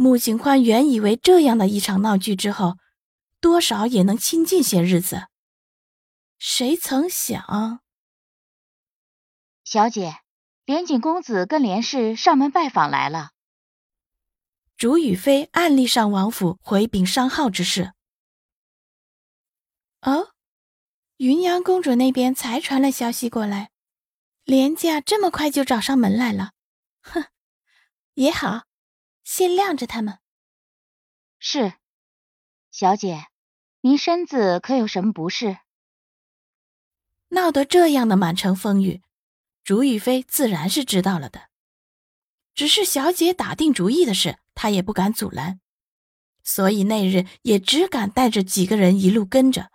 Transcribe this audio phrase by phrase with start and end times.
[0.00, 2.76] 穆景欢原以为这样的一场闹剧之后，
[3.40, 5.26] 多少也能清静些日子。
[6.38, 7.80] 谁曾想，
[9.64, 10.14] 小姐，
[10.64, 13.32] 连景公子跟连氏上门拜访来了。
[14.76, 17.92] 竹雨飞暗力上王府回禀商号之事。
[20.02, 20.28] 哦，
[21.16, 23.72] 云阳公主那边才传了消息过来，
[24.44, 26.52] 连家这么快就找上门来了。
[27.02, 27.24] 哼，
[28.14, 28.67] 也好。
[29.30, 30.20] 先晾着他们。
[31.38, 31.74] 是，
[32.70, 33.26] 小姐，
[33.82, 35.58] 您身子可有什么不适？
[37.28, 39.02] 闹得这样的满城风雨，
[39.62, 41.50] 竹雨飞自然是知道了的。
[42.54, 45.60] 只是小姐打定主意的事，他也不敢阻拦，
[46.42, 49.70] 所以那日也只敢带着几个人一路跟着。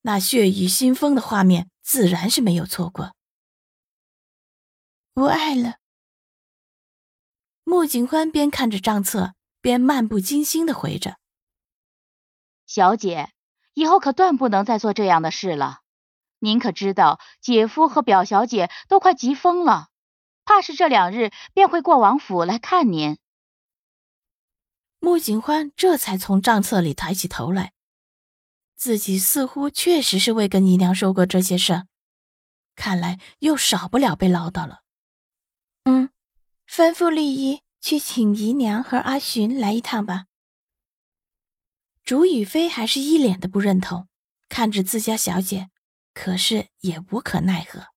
[0.00, 3.14] 那血雨腥风的画面，自然是没有错过。
[5.14, 5.76] 不爱了。
[7.68, 11.18] 穆景欢边看着账册，边漫不经心的回着
[12.64, 13.32] ：“小姐，
[13.74, 15.80] 以后可断不能再做这样的事了。
[16.38, 19.88] 您可知道，姐夫和表小姐都快急疯了，
[20.44, 23.18] 怕是这两日便会过王府来看您。”
[25.00, 27.72] 穆景欢这才从账册里抬起头来，
[28.76, 31.88] 自己似乎确实是未跟姨娘说过这些事，
[32.76, 34.82] 看来又少不了被唠叨了。
[35.82, 36.10] 嗯。
[36.68, 40.26] 吩咐绿衣去请姨娘和阿寻来一趟吧。
[42.02, 44.08] 竹雨飞还是一脸的不认同，
[44.48, 45.70] 看着自家小姐，
[46.14, 47.88] 可是也无可奈何。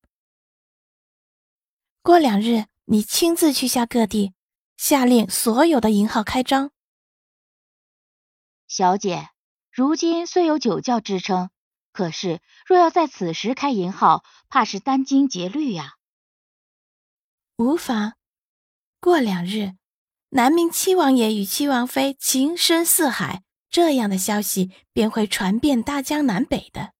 [2.01, 4.33] 过两日，你亲自去下各地，
[4.77, 6.71] 下令所有的银号开张。
[8.67, 9.29] 小姐，
[9.71, 11.49] 如今虽有酒窖之称，
[11.91, 15.95] 可是若要在此时开银号，怕是殚精竭虑呀。
[17.57, 18.13] 无妨。
[19.01, 19.75] 过两日，
[20.31, 26.93] 南明七王爷与七王妃情深似海，这样的消息便会传遍大江南北的。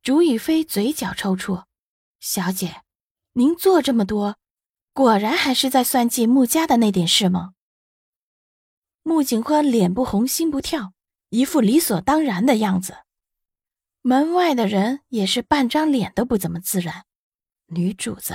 [0.00, 1.64] 竹雨飞嘴角抽搐，
[2.20, 2.82] 小姐，
[3.32, 4.36] 您做这么多，
[4.92, 7.54] 果然还是在算计穆家的那点事吗？
[9.02, 10.92] 穆景欢脸不红心不跳，
[11.30, 12.98] 一副理所当然的样子。
[14.02, 17.06] 门外的人也是半张脸都不怎么自然。
[17.66, 18.34] 女主子。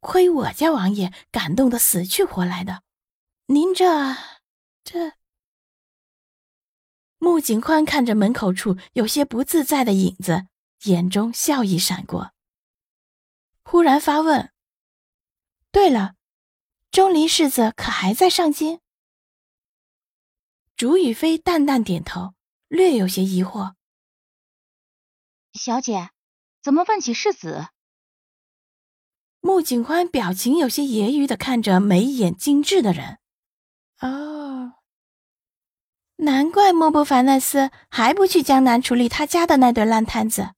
[0.00, 2.82] 亏我家王爷感动的死去活来的，
[3.46, 3.84] 您这
[4.84, 5.12] 这……
[7.18, 10.46] 穆景宽看着门口处有些不自在的影子，
[10.84, 12.32] 眼中笑意闪过，
[13.64, 14.52] 忽然发问
[15.72, 16.14] ：“对了，
[16.92, 18.80] 钟离世子可还在上京？”
[20.76, 22.34] 竹雨飞淡淡点头，
[22.68, 23.74] 略有些疑惑
[25.54, 26.10] ：“小姐，
[26.62, 27.70] 怎么问起世子？”
[29.48, 33.18] 穆景欢表情有些揶揄的看着眉眼精致的人，
[33.98, 34.74] 哦，
[36.16, 40.50] 难怪莫不凡那厮还不去江南处理他家的那对烂摊子。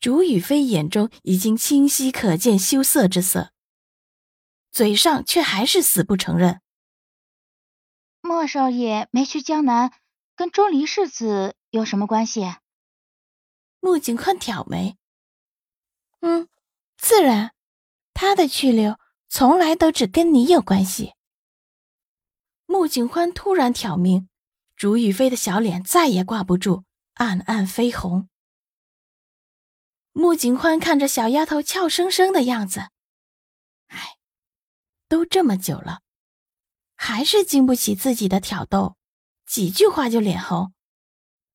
[0.00, 3.52] 竹雨飞眼中已经清晰可见羞涩之色，
[4.72, 6.60] 嘴上却还是死不承认。
[8.22, 9.92] 莫少爷没去江南，
[10.34, 12.56] 跟钟离世子有什么关系？
[13.78, 14.98] 穆景宽挑眉，
[16.22, 16.48] 嗯。
[17.02, 17.52] 自然，
[18.14, 18.96] 他的去留
[19.28, 21.14] 从来都只跟你有关系。
[22.64, 24.28] 穆景欢突然挑明，
[24.76, 28.28] 竹雨飞的小脸再也挂不住，暗暗绯红。
[30.12, 32.90] 穆景欢看着小丫头俏生生的样子，
[33.88, 34.16] 唉，
[35.08, 36.02] 都这么久了，
[36.94, 38.96] 还是经不起自己的挑逗，
[39.44, 40.72] 几句话就脸红，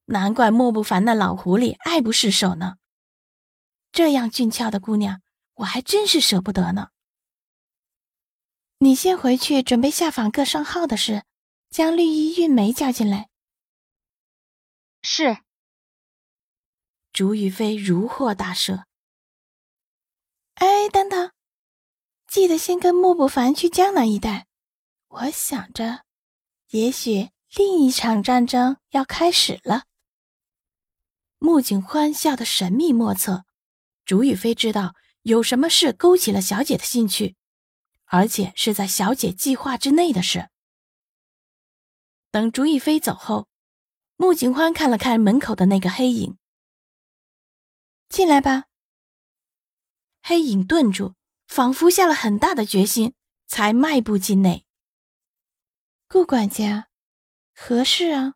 [0.08, 2.76] 难怪莫不凡那老狐狸爱不释手呢。
[3.94, 5.22] 这样俊俏的姑娘。
[5.58, 6.90] 我还真是舍不得呢。
[8.80, 11.24] 你先回去准备下访各商号的事，
[11.70, 13.30] 将绿衣韵梅叫进来。
[15.02, 15.40] 是。
[17.12, 18.84] 竹雨飞如获大赦。
[20.56, 21.32] 哎，等等，
[22.28, 24.46] 记得先跟莫不凡去江南一带。
[25.08, 26.04] 我想着，
[26.70, 29.86] 也许另一场战争要开始了。
[31.40, 33.46] 穆景欢笑得神秘莫测。
[34.06, 34.94] 竹雨飞知道。
[35.28, 37.36] 有什么事勾起了小姐的兴趣，
[38.06, 40.50] 而且是在小姐计划之内的事。
[42.32, 43.50] 等竹亦飞走后，
[44.16, 46.38] 穆景欢看了看门口的那个黑影，
[48.08, 48.68] 进来吧。
[50.22, 51.16] 黑影顿住，
[51.46, 53.14] 仿佛下了很大的决心，
[53.48, 54.66] 才迈步进内。
[56.08, 56.88] 顾管家，
[57.54, 58.36] 何事啊？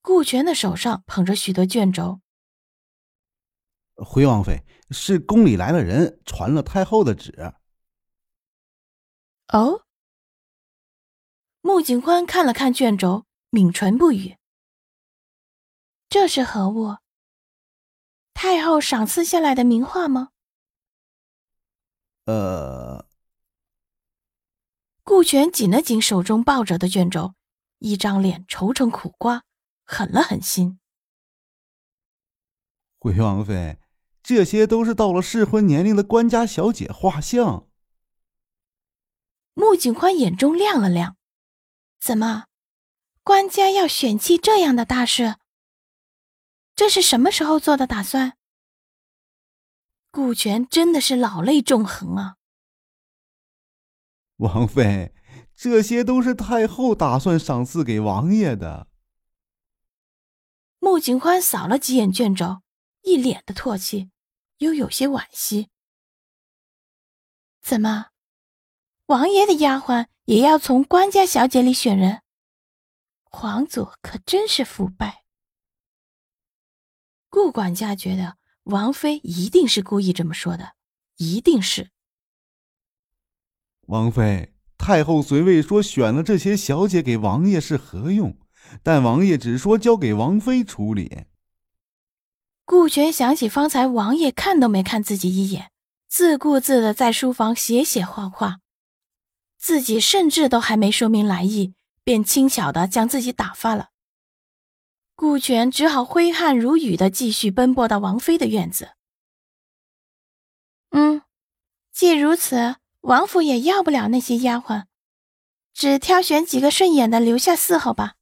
[0.00, 2.21] 顾全的手上捧着许多卷轴。
[4.04, 7.54] 回王妃，是宫里来了人，传了太后的旨。
[9.48, 9.84] 哦。
[11.60, 14.36] 穆景欢看了看卷轴，抿唇不语。
[16.08, 16.96] 这是何物？
[18.34, 20.30] 太后赏赐下来的名画吗？
[22.24, 23.06] 呃。
[25.04, 27.34] 顾全紧了紧手中抱着的卷轴，
[27.78, 29.44] 一张脸愁成苦瓜，
[29.84, 30.80] 狠了狠心。
[32.98, 33.78] 回王妃，
[34.22, 37.68] 这些都是到了适婚年龄的官家小姐画像。
[39.54, 41.16] 穆景欢眼中亮了亮。
[42.00, 42.46] 怎么，
[43.22, 45.36] 官家要选妻这样的大事？
[46.74, 48.38] 这是什么时候做的打算？
[50.10, 52.36] 顾全真的是老泪纵横啊！
[54.36, 55.14] 王妃，
[55.54, 58.88] 这些都是太后打算赏赐给王爷的。
[60.80, 62.61] 穆景欢扫了几眼卷轴，
[63.02, 64.10] 一脸的唾弃，
[64.58, 65.68] 又有些惋惜。
[67.62, 68.06] 怎么，
[69.06, 70.06] 王爷的丫鬟？
[70.24, 72.22] 也要从官家小姐里选人，
[73.24, 75.24] 皇祖可真是腐败。
[77.28, 80.74] 顾管家觉得王妃一定是故意这么说的，
[81.16, 81.90] 一定是。
[83.86, 88.38] 王妃，太后虽未说选了这些小姐给王爷是何用，
[88.84, 91.26] 但王爷只说交给王妃处理。
[92.64, 95.70] 顾全想起方才王爷看都没看自己一眼，
[96.08, 98.60] 自顾自的在书房写写画画。
[99.58, 103.90] 自己甚至都还没说明来意，便轻巧的将自己打发了。
[105.14, 108.92] 顾全只好挥汗如雨的继续奔波到王妃的院子。
[110.90, 111.22] 嗯，
[111.92, 114.86] 既如此，王府也要不了那些丫鬟，
[115.72, 118.14] 只挑选几个顺眼的留下伺候吧。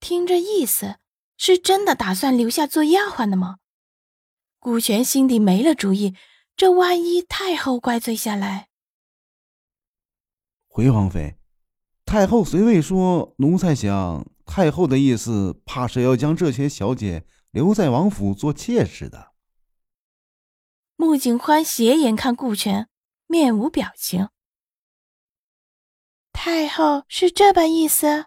[0.00, 0.96] 听这意思，
[1.36, 3.58] 是真的打算留下做丫鬟的吗？
[4.58, 6.16] 顾全心底没了主意，
[6.56, 8.68] 这万一太后怪罪下来……
[10.66, 11.36] 回王妃，
[12.04, 19.32] 太后虽未说，奴才想太后的意思，怕是要将这些小姐留在王府做妾室的。
[20.96, 22.88] 穆景欢斜眼看顾全，
[23.26, 24.30] 面无表情。
[26.32, 28.26] 太后是这般意思？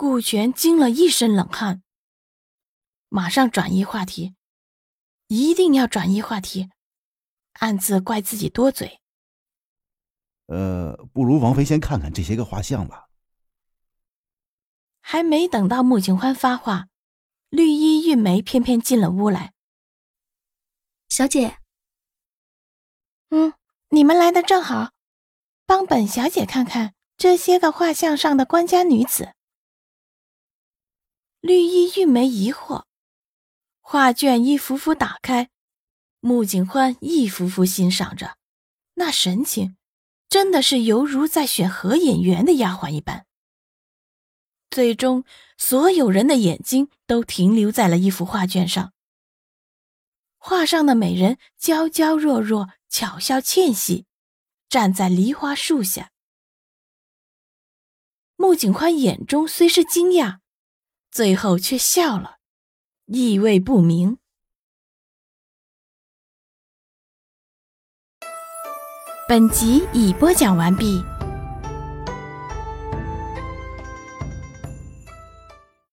[0.00, 1.82] 顾全惊了一身冷汗，
[3.10, 4.34] 马上转移话题，
[5.26, 6.70] 一定要转移话题，
[7.58, 9.02] 暗自怪自己多嘴。
[10.46, 13.10] 呃，不如王妃先看看这些个画像吧。
[15.02, 16.86] 还没等到穆景欢发话，
[17.50, 19.52] 绿衣玉梅偏偏进了屋来。
[21.10, 21.58] 小姐，
[23.28, 23.52] 嗯，
[23.90, 24.92] 你们来的正好，
[25.66, 29.34] 帮本小姐看看这些个画像上的官家女子。
[31.40, 32.84] 绿衣玉梅疑惑，
[33.80, 35.48] 画卷一幅幅打开，
[36.20, 38.36] 穆景欢一幅幅欣赏着，
[38.94, 39.76] 那神情。
[40.28, 43.26] 真的是犹如在选合眼缘的丫鬟一般。
[44.70, 45.24] 最终，
[45.58, 48.92] 所有人的眼睛都停留在了一幅画卷上。
[50.36, 54.06] 画上的美人娇娇弱弱，巧笑倩兮，
[54.68, 56.12] 站在梨花树下。
[58.36, 60.39] 穆景欢眼中虽是惊讶，
[61.10, 62.38] 最后却笑了，
[63.06, 64.18] 意味不明。
[69.28, 71.02] 本集已播讲完毕。